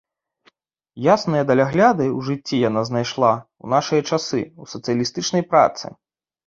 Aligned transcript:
Ясныя 1.15 1.43
далягляды 1.51 2.05
ў 2.17 2.31
жыцці 2.31 2.63
яна 2.69 2.81
знайшла 2.91 3.31
ў 3.63 3.65
нашы 3.73 3.97
часы 4.09 4.41
ў 4.61 4.75
сацыялістычнай 4.75 5.43
працы. 5.55 5.85